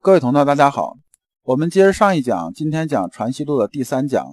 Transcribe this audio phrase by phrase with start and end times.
[0.00, 0.96] 各位同道，大家好。
[1.42, 4.24] 我们接着上一讲，今天讲《传习录》的第三讲。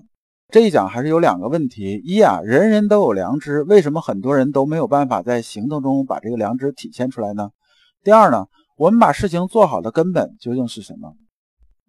[0.49, 7.49] 这一讲还是有两个问题：一啊，人人都有良知，为什么很多人都没有办法在行动中把这个良知体现出来呢？
[8.03, 8.45] 第二呢，
[8.77, 11.15] 我们把事情做好的根本究竟是什么？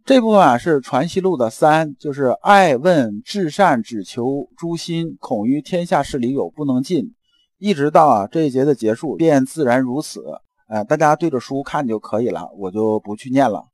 [0.06, 7.14] 这部分啊是《传习录》的三，就是爱问至善，只求诸心，恐于天下事理有不能尽，
[7.59, 10.22] 一直到啊这一节的结束，便自然如此。
[10.67, 13.67] 哎，大家对着书看就可以了，我就不去念了。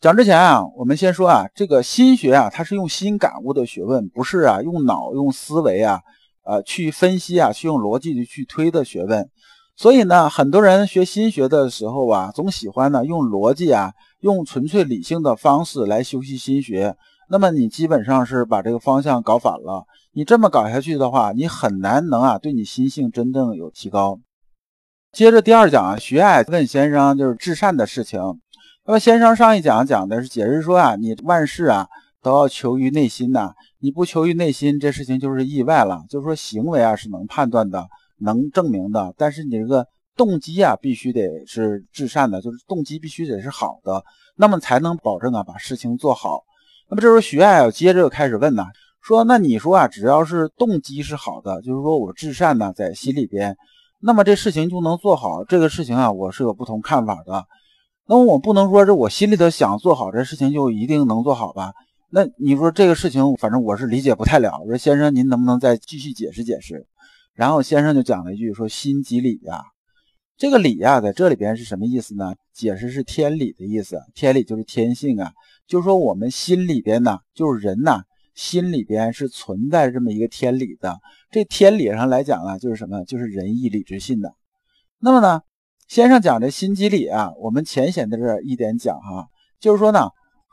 [0.00, 6.00] 讲之前啊，我们先说啊，这个心学啊，它是用心感悟的学问，不是啊用脑用思维啊，
[6.44, 9.30] 呃去分析啊，去用逻辑去推的学问。
[9.76, 16.96] 所以呢，很多人学心学的时候啊，总喜欢呢用逻辑啊，用纯粹理性的方式来修习心学。
[17.28, 19.84] 那么你基本上是把这个方向搞反了。
[20.12, 24.18] 你这么搞下去的话，你很难能啊对你心性真正有提高。
[25.12, 28.18] 接着第二讲啊，徐爱问先生就是至善的事情。
[28.86, 31.86] 那么先生上一讲讲的是解释说啊，你万事啊
[32.22, 36.02] 都要求于内心呐，你不求于内心，这事情就是意外了。
[36.08, 37.86] 就是说行为啊是能判断的，
[38.20, 44.02] 能证明的，但是你这个动机啊必须得是至善的，就是动机必须得是好的，
[44.36, 46.42] 那么才能保证啊把事情做好。
[46.88, 48.64] 那么这时候徐爱接着又开始问呐，
[49.02, 53.54] 说那你说啊，只要是动机是好的，就是说我至善呢在心里边，
[54.04, 55.44] 那么这事情就能做好。
[55.44, 57.46] 这个事情啊，我是有不同看法的。
[58.08, 61.72] 那么我不能说是我心里头想做好这事情就一定能做好吧？
[62.10, 64.58] 那你说这个事情，反正我是理解不太了。
[64.60, 66.86] 我说先生，您能不能再继续解释解释？
[67.32, 69.62] 然后先生就讲了一句说：“心即理呀。”
[70.36, 72.34] 这个理呀，在这里边是什么意思呢？
[72.52, 74.00] 解释是天理的意思。
[74.14, 75.30] 天理就是天性啊，
[75.68, 78.02] 就是说我们心里边呢，就是人呐，
[78.34, 80.98] 心里边是存在这么一个天理的。
[81.30, 83.04] 这天理上来讲啊，就是什么？
[83.04, 84.34] 就是仁义礼智信的。
[84.98, 85.42] 那么呢？
[85.88, 89.26] 先生讲这心机理啊，我们浅显的这一点讲哈，
[89.60, 90.08] 就是说呢，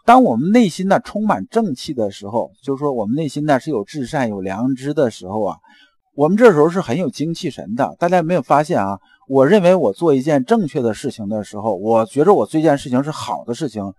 [0.05, 5.57] 当我们内心呢充满正气的时候，就是说我们内心呢是有至善、有良知的时候啊，
[6.13, 7.95] 我们这时候是很有精气神的。
[7.99, 8.99] 大家有没有发现啊？
[9.29, 13.93] 我认为我做一件正确的事情的时候，我觉着我这件事情是好的事情，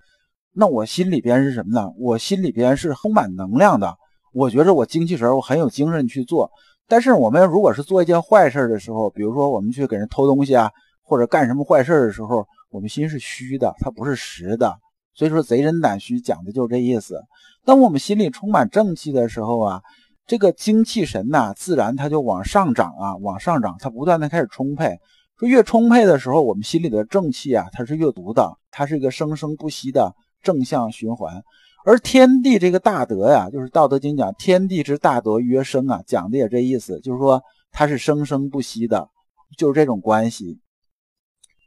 [0.52, 1.90] 那我心里边是什么呢？
[1.98, 3.96] 我心里边是充满能量的。
[4.32, 6.50] 我觉着我精气神，我很有精神去做。
[6.86, 10.70] 但是我们如果是做一件坏事的时候，比如说我们去给人偷东西啊。
[11.02, 14.78] 或者干什么坏事的时候，我们心是虚的，它不是实的。
[15.12, 17.20] 所以说，贼人胆虚讲的就是这意思。
[17.64, 19.82] 当我们心里充满正气的时候啊，
[20.24, 25.00] 这个精气神呐，自然它就往上涨啊，往上涨，它不断的开始充沛。
[25.36, 31.42] 说越充沛的时候，我们心里的正气啊，它是越足的，它是一个生生不息的正向循环。
[31.84, 37.42] 而天地这个大德呀，就是《道德经》讲天地之大德曰生啊，讲的也这意思，就是说
[37.72, 39.08] 它是生生不息的，
[39.56, 40.58] 就是这种关系。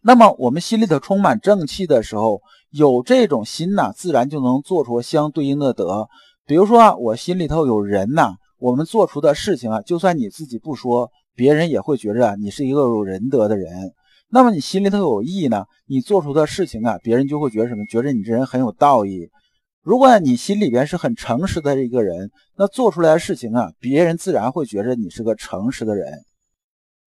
[0.04, 6.08] 那么我们心里头充满正气的时候，有这种心呐，自然就能做出相对应的德。
[6.46, 13.94] 比如说，我心里头有人呐，我们做出的事情啊，就算你自己不说，别人也会觉着你是一个有仁德的人。
[14.34, 17.86] 那么你心里头有义呢，你做出的事情啊，别人就会觉得什么？
[17.86, 19.30] 觉着你这人很有道义。
[19.84, 26.12] 如果你心里边是很诚实的一个人，那做出来的事情啊，别人自然会觉着你是个诚实的人。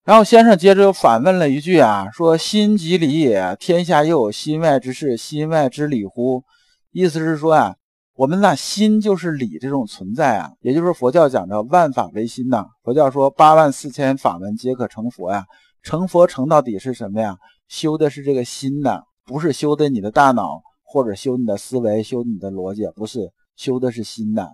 [0.05, 6.45] 然后先生接着又反问了一句啊，说心即理也，天下又有心外之事，心外之理乎？
[6.93, 7.75] 意思是说啊，
[8.15, 12.67] 我们那心就是理这种存在啊，也就是佛教讲的万法唯心呐。
[12.85, 15.45] 佛教说八万四千法门皆可成佛呀，
[15.87, 17.37] 成佛成到底是什么呀？
[17.69, 24.49] 修的是这个心呐，不是修的你的大脑或者修你的思维、修你的逻辑，不是修的是心呐。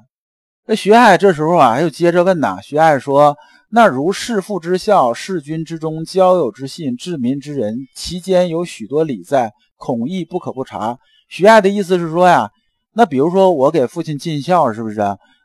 [0.66, 3.34] 那徐爱这时候啊，又接着问呐，徐爱说。
[3.70, 10.98] 那如弑父之孝，弑君之忠，交友之信，治民之仁，其间有许多理在，恐亦不可不察。
[11.30, 12.50] 徐爱的意思是说呀，
[12.92, 15.00] 那比如说我给父亲尽孝，是不是？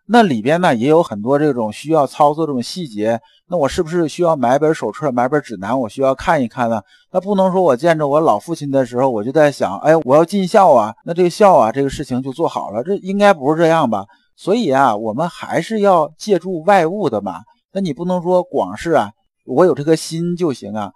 [0.09, 3.21] 那里边呢也有很多这种需要操作这种细节。
[3.49, 6.81] 那我是不是需要买本手册，买本指南，我需要看一看呢？
[7.11, 12.83] 那不能说我见着我老父亲的时候，我就在想，哎，我要尽孝啊，那这个孝啊，这个事情就做好了。
[12.83, 14.05] 这应该不是这样吧？
[14.35, 17.39] 所以啊，我们还是要借助外物的嘛。
[17.71, 19.11] 那你不能说广是啊，
[19.45, 20.91] 我有这颗心就行啊。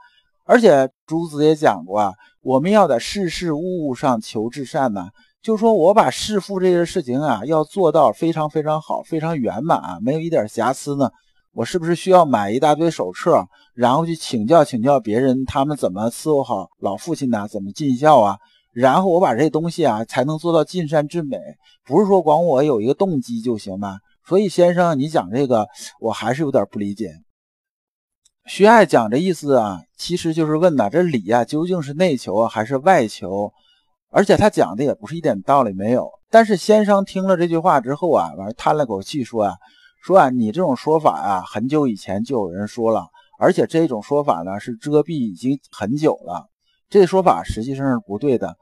[0.45, 5.07] 而且朱子也讲过啊，我们要在事事物物上求至善呢。
[5.41, 11.09] 就说我把弑父这些事情啊，要做到非常非常好，非常圆满，啊没有一点瑕疵呢。
[11.53, 17.47] 我是不是需要买一大堆手册，然后去请教请教别人，他们怎么伺候好老父亲呢？
[17.47, 18.37] 怎么尽孝啊？
[18.73, 21.37] 然后我把这东西啊，才能做到尽善尽美。
[21.85, 23.99] 不是说光我有一个动机就行吗？
[24.25, 25.67] 所以，先生，你讲这个，
[25.99, 27.11] 我还是有点不理解。
[28.45, 33.51] 徐爱讲这意思啊，其实就是问呐，这礼啊，究竟是内求啊，还是外求？
[34.09, 36.09] 而且他讲的也不是一点道理没有。
[36.29, 39.55] 但是先生听了这句话之后啊，完了叹了口气说啊，
[40.01, 43.07] 说啊，你这种说法啊，很久以前就有人说了，
[43.37, 46.49] 而且这种说法呢是遮蔽已经很久了，
[46.89, 48.57] 这说法实际上是不对的。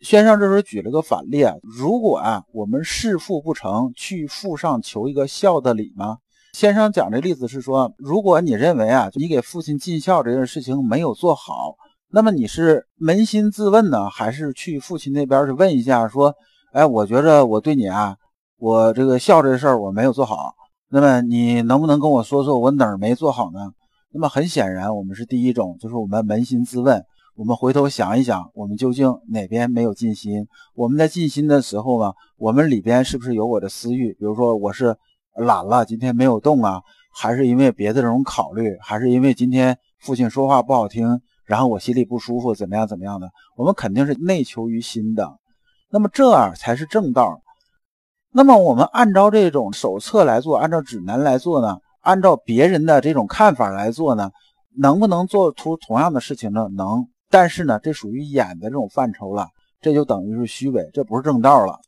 [0.00, 6.18] 先生这时候举了个反例啊，如果啊我们弑父不成，去父上求一个孝的礼吗？
[6.52, 11.76] 先生讲这例子是说，如果你认为啊你给父亲尽孝这件事情没有做好，
[12.10, 16.34] 那么你是扪心自问呢，还是去父亲那边去问一下，说，
[16.72, 18.16] 哎，我觉着我对你啊，
[18.58, 20.54] 我这个孝这事儿我没有做好，
[20.94, 23.72] 那么你能不能跟我说说我哪儿没做好呢？
[24.12, 27.04] 那么很显然，我们是第一种，就是我们扪心自问。
[27.34, 30.46] 我们回头想一想，我们究竟哪边没有尽心？
[30.76, 34.12] 我们在尽心的时候呢，我们里边是不是有我的私欲？
[34.12, 34.96] 比如说，我是
[35.36, 36.80] 懒了，今天没有动啊，
[37.12, 43.28] 还是因为别的这种考虑，还是因为今天父亲说话不好听，然后我心里不舒服，怎么样怎么样的？
[43.56, 45.40] 我们肯定是内求于心的，
[45.90, 47.40] 那么这样才是正道。
[48.36, 51.78] 那么我们按照这种手册来做，按照指南来做呢？
[52.00, 54.32] 按照别人的这种看法来做呢？
[54.76, 56.66] 能不能做出同样的事情呢？
[56.76, 57.06] 能。
[57.30, 59.46] 但是呢，这属于演的这种范畴了，
[59.80, 61.78] 这就等于是虚伪，这不是正道了。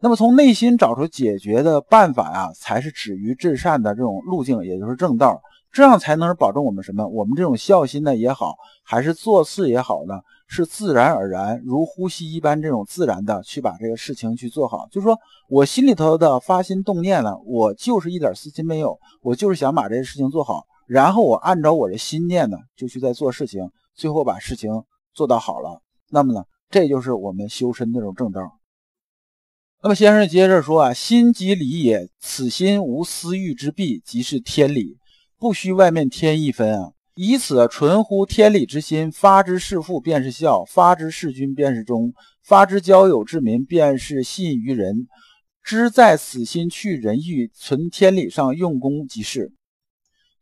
[0.00, 5.40] 那么从内心找出解决的办法呀，才是止于至善的这种路径，也就是正道。
[5.72, 7.08] 这样才能保证我们什么？
[7.08, 14.86] 我们这种孝心呢也好，还是做事也好呢，是自然而然，如呼吸一般这种自然的去把这个事情去做好。
[14.90, 23.70] 就是说我心里头的发心动念呢，我就是一点私心没有，我就是想把这个事情做好，然后我按照我的心念呢，就去在做事情。
[23.94, 24.70] 最后把事情
[25.14, 28.42] 做到好了，那么呢，这就是我们修身那种正道。
[29.82, 34.98] 那么先生接着说啊，心即理也，此心无私欲之弊，即是天理，
[35.38, 36.92] 不需外面添一分啊。
[37.18, 42.12] 以此纯乎天理之心，发之事父便是孝，发之事君便是忠，
[42.44, 45.06] 发之交友之民便是信于人。
[45.64, 49.50] 知在此心去人欲，存天理上用功即是。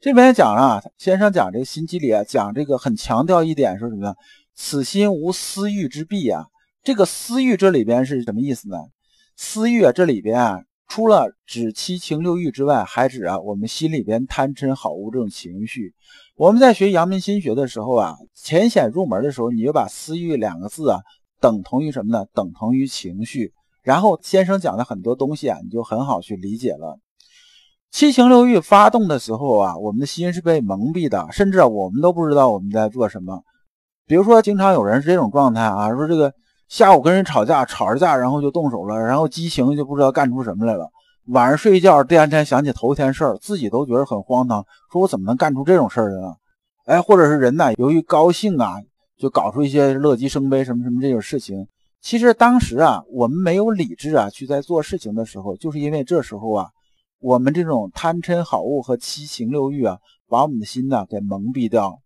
[0.01, 4.15] 这边讲啊，先生讲这个心机理啊，讲这个很强调一点，说什么呢？
[4.57, 6.47] 此心无私欲之弊啊。
[6.83, 8.77] 这个私欲这里边是什么意思呢？
[9.37, 15.93] 私欲啊，这里边啊，除了指七情六欲之外，还指啊我们心里边贪嗔好恶这种情绪。
[16.37, 21.01] 我们在学阳明心学的时候啊，浅显入门的时候，你就把私欲两个字啊
[21.41, 22.27] 等同于什么呢？
[22.33, 23.53] 等同于情绪。
[23.83, 26.99] 然后先生讲的很多东西啊，你就很好去理解了。
[27.91, 33.43] 七情六欲发动的时候啊，我们的心是被蒙蔽的，甚至啊，我们都不知道我们在做什么。
[34.07, 36.35] 比如说，经常有人是这种状态啊，说这个
[36.69, 40.91] 下午跟人吵架，吵着架，然后就动手了，然后激情就不知道干出什么来了。
[41.27, 46.35] 晚上睡觉，第二天想起头一天事儿，自己都觉得很荒唐，说我怎么能干出这种事儿来呢？
[46.87, 48.75] 哎，或者是人呢，由于高兴啊，
[49.19, 51.67] 就搞出一些乐极生悲什么什么这种事情。
[52.01, 56.69] 其实当时啊，我们没有理智啊，去在做事情的时候，就是因为这时候啊。
[57.21, 59.97] 我们这种贪嗔好恶和七情六欲啊，
[60.29, 61.99] 把我们的心呢给蒙蔽掉。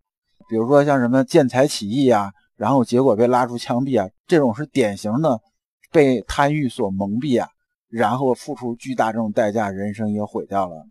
[0.49, 5.41] 比如说像什么见财起意啊，然后结果被拉出枪毙啊，这种是典型的
[5.93, 7.49] 被贪欲所蒙蔽啊，
[7.89, 10.85] 然后付出巨大这种代价，人生也毁掉了。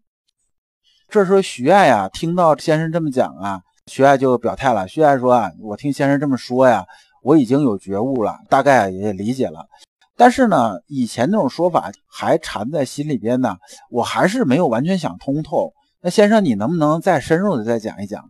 [1.10, 4.88] 这时候徐爱啊，听到先生这么讲啊，徐爱就表态了。
[4.88, 6.86] 徐爱说啊，我听先生这么说呀，
[7.22, 9.68] 我已经有觉悟了，大概也理解了。
[10.16, 13.58] 但是呢，以前那种说法还缠在心里边呢，
[13.92, 15.74] 我还是没有完全想通透。
[16.02, 18.24] 那先生，你能不能再深入的再讲一讲？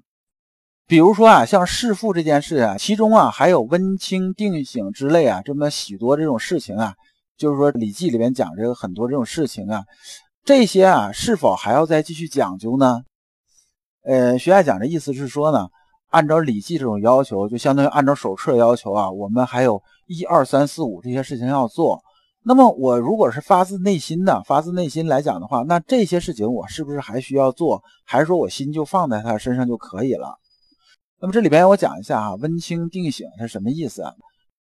[0.87, 6.93] 比如说啊，像弑父这件事啊，其中啊还有温清定省之类啊，这么许多这种事情啊，
[7.37, 9.83] 就是说《礼记》里面讲这个很多这种事情啊，
[10.45, 13.01] 这些啊是否还要再继续讲究呢？
[14.03, 15.67] 呃，徐爱讲的意思是说呢。
[16.09, 22.01] 按照《礼记》这种要求，就相当于按照手册要求啊，我们还有一二三四五这些事情要做。
[22.45, 27.83] 那么我如果是发自内心的，发自内心来讲的话，那这些事情我是不是还需要做？
[28.05, 30.37] 还是说我心就放在他身上就可以了？
[31.19, 34.13] 那么这里边我讲一下啊，温清定醒是什么意思啊？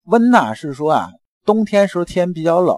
[0.05, 1.11] 温呢是说啊，
[1.45, 2.77] 冬天时候天比较冷，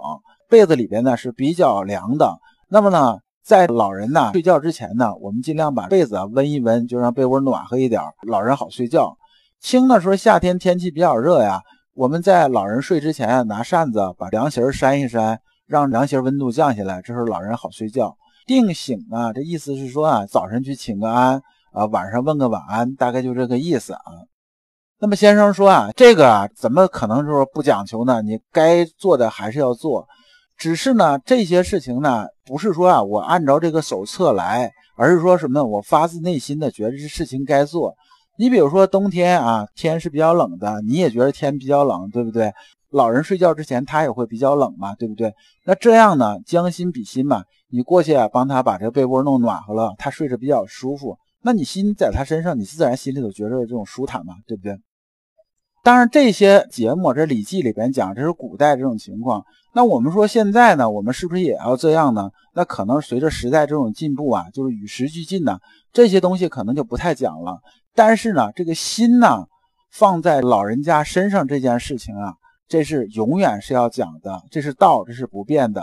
[0.48, 2.38] 被子里边呢是比较凉的。
[2.68, 3.18] 那么呢？
[3.42, 9.16] 在老人呢睡觉之前呢，我们尽量把被子啊温一温，就让被窝暖和一点，老人好睡觉。
[9.60, 11.60] 清的时候夏天天气比较热呀，
[11.94, 18.16] 我们在老人睡之前拿扇子把凉席扇一扇，让凉席温度降下来，这时候老人好睡觉。
[18.46, 24.02] 定醒啊，这意思是说啊，早晨去请个安啊，晚上问个晚安，大概就这个意思啊。
[24.98, 28.20] 那么先生说啊，这个啊怎么可能说不讲求呢？
[28.22, 30.06] 你该做的还是要做。
[30.56, 35.64] 只是呢，这些事情呢，不是说啊，我按照这个手册来，而是说什么？
[35.64, 37.94] 我发自内心的觉得这事情该做。
[38.36, 42.52] 你比如说冬天啊，天是比较冷的，你也觉得天比较冷，对不对？
[42.90, 45.32] 老人睡觉之前他也会比较冷嘛，对不对？
[45.64, 51.16] 那这样呢，将心比心嘛，你过去啊，帮他把这个被窝弄暖和了，他睡着比较舒服。
[51.42, 54.78] 那你心在他身上，你自然心里头觉着这种舒坦嘛，对不对？
[55.82, 59.42] 当然，这些节目这《礼记》里边讲，这是古代这种情况。
[59.72, 62.30] 那我们说现在呢，我们是不是也要这样呢？
[62.54, 65.58] 那可能随着时代这种进步啊，就是与时俱进呢，
[65.90, 67.60] 这些东西可能就不太讲了。
[67.94, 69.46] 但是呢，这个心呢，
[69.90, 72.34] 放在老人家身上这件事情啊，
[72.68, 75.82] 这是永远是要讲的，这是道，这是不变的。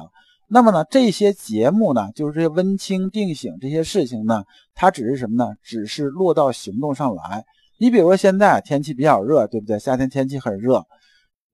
[0.50, 5.54] 那么呢，这些节目呢，就是这些温清定醒这些事情呢，它只是什么呢？
[5.62, 7.44] 只是落到行动上来。
[7.80, 9.77] 你比如说现在天气比较热，对不对？
[9.77, 10.84] 夏天天气很热。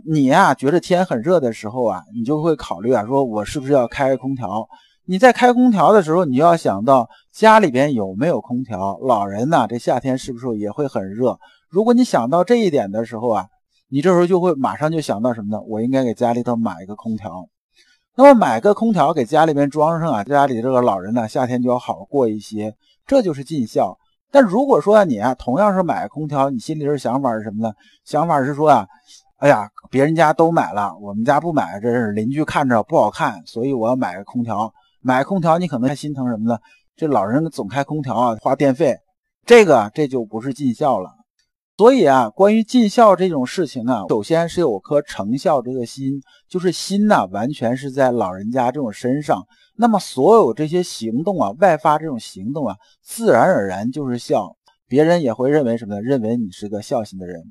[0.06, 4.68] 你呀，觉得天很热的时候啊，你就会考虑啊，说我是不是要开空调？
[5.06, 9.00] 你在开空调的时候，你要想到家里边有没有空调。
[9.02, 11.40] 老人呢，这夏天是不是也会很热？
[11.68, 13.48] 如果你想到这一点的时候啊，
[13.90, 15.62] 你这时候就会马上就想到什么呢？
[15.64, 17.50] 我应该给家里头买一个空调。
[18.16, 22.76] 那么买个空调给家里边装上啊，家里这个老人呢，夏天就要好过一些。
[23.08, 23.98] 这就是尽孝。
[24.32, 27.74] 但如果说你啊，同样是买空调，你心里的想法是什么呢？
[28.06, 28.88] 想法是说啊。
[29.38, 34.72] 哎呀，别人家都买了，我们家不买，这是邻居看着不好看，所以我要买个空调。
[35.02, 36.58] 买空调，你可能还心疼什么呢？
[36.96, 38.96] 这老人总开空调啊，花电费，
[39.46, 41.10] 这个这就不是尽孝了。
[41.76, 49.44] 所以啊，关于尽孝这种事情啊，首先是有颗成孝这个心，就是心呐，完全是在老人家这种身上。
[49.76, 54.56] 那么所有这些行动啊，外发这种行动啊，自然而然就是孝，
[54.88, 56.02] 别人也会认为什么呢？
[56.02, 57.42] 认为你是个孝心的人。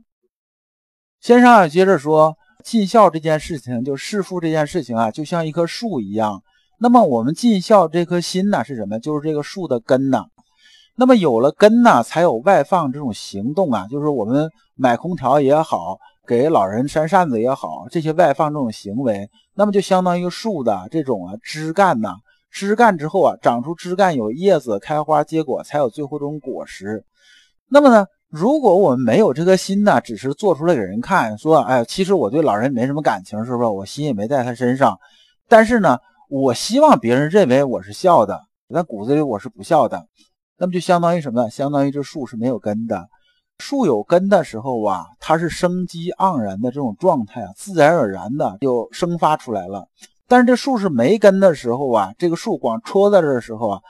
[1.20, 6.40] 先生啊，接着说尽孝这件事情，就弑父这件事情啊，就像一棵树一样。
[6.78, 9.00] 那么我们尽孝这颗心呢，是什么？
[9.00, 10.26] 就是这个树的根呢。
[10.94, 13.86] 那么有了根呢，才有外放这种行动啊。
[13.90, 22.14] 就是我们买空调也好，给老人扇扇子也好，这些外放这种行为，那么就相当于树的这种啊枝干呐。
[22.50, 27.04] 枝干之后啊，长出枝干，有叶子，开花结果，才有最后这种果实。
[27.68, 28.06] 那么呢？
[28.28, 33.68] 如果我们没有这颗心呢，只是做出来给人看，说，哎，其实我对老人没什么感情，是不是？
[33.68, 34.96] 我心也没在他身上。
[35.48, 35.98] 但是呢，
[36.30, 38.40] 我希望别人认为我是孝的，
[38.72, 40.06] 但骨子里我是不孝的。
[40.58, 41.50] 那么就相当于什么呢？
[41.50, 43.08] 相当于这树是没有根的。
[43.58, 49.86] 树有根的时候啊，它是生机盎然的这种状态啊，自然而然的就生发出来了。
[50.26, 53.80] 但是这树是没根的时候啊，这个树光戳在这的时候啊，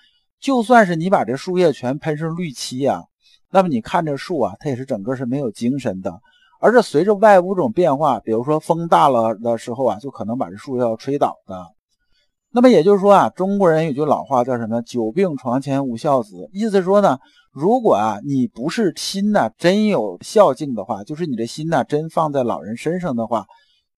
[0.40, 3.04] 就算是你把这树叶全喷上绿漆啊。
[3.50, 6.20] 那么你看这树啊，它也是整个是没有精神的，
[6.60, 11.66] 而是随着外物种变化，比如说风大了的时候啊，就可能把这树要吹倒的。
[12.54, 14.82] 那么也就是说啊，中国人有句老话叫什么？
[14.82, 16.50] 久病床前无孝子。
[16.52, 17.18] 意思说呢，
[17.50, 23.46] 如果啊你不是心呐真有孝敬的话，就是你的心呐真放在老人身上的话，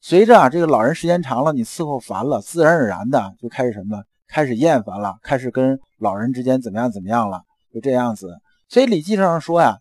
[0.00, 4.00] 随着啊这个老人时间长了，你伺候烦了，自然而然的就开始什么？
[4.28, 7.42] 开始厌烦了，开始跟老人之间怎么样怎么样了？
[7.72, 8.38] 就这样子。
[8.68, 9.78] 所以《礼记》上说呀，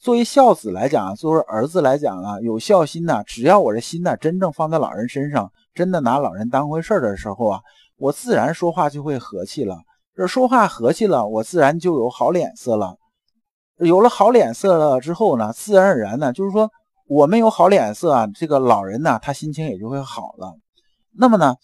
[0.00, 3.24] 作为孝子来讲啊，作为儿子来讲啊，有孝心呐。
[3.26, 7.60] 只要我这心呐真正放在老人身上，真的拿老人当回事的时候啊，
[8.02, 9.78] 我自然说话就会和气了。
[10.16, 12.96] 这说话和气了，我自然就有好脸色了。
[13.78, 16.68] 有了好脸色了之后呢，自然而然呢，就是说
[17.06, 20.52] 我们有好脸色啊，这个老人呢，他心情也就会好了。
[21.16, 21.54] 那么呢，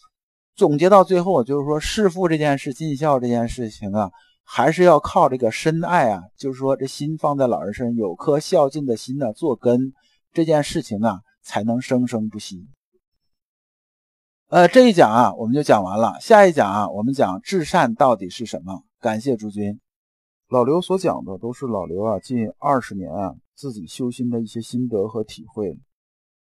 [0.55, 4.11] 总结到最后就是说，弑父这件事、尽孝这件事情啊。
[4.51, 9.93] 还是要靠这个深爱啊，就是说这心放在老人身上，有颗孝敬的心呢做根，
[10.33, 12.67] 这件事情啊才能生生不息。
[14.51, 18.83] 呃，这一讲啊我们就讲完了，下一讲啊我们讲至善到底是什么。
[18.99, 19.79] 感谢诸君。
[20.49, 25.79] 老刘所讲的都是老刘啊近二十年啊自己修心的一些心得和体会。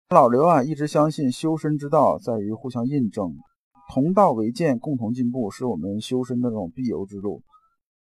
[0.09, 3.33] 老刘啊一直相信修身之道在于互相印证，
[3.93, 7.43] 同道为鉴，共同进步，是我们修身的这种必由之路。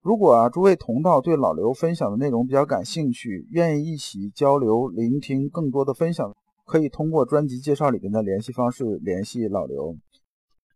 [0.01, 9.97] 如果啊，诸位同道对老刘分享的内容比较感兴趣，愿意一起交流、聆听更多的分享，可以通过专辑介绍里面的联系方式联系老刘。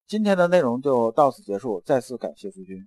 [0.06, 2.86] 今天的内容就到此结束，再次感谢诸君。